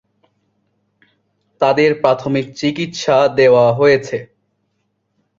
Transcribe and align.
তাঁদের 1.61 1.91
প্রাথমিক 2.01 2.45
চিকিৎসা 2.55 3.17
দেওয়া 3.37 3.65
হয়েছে। 3.73 4.17